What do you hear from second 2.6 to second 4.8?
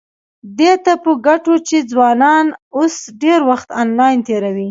اوس ډېر وخت انلاین تېروي،